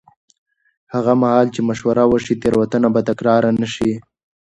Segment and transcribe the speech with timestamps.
[0.93, 3.91] هغه مهال چې مشوره وشي، تېروتنه به تکرار نه شي.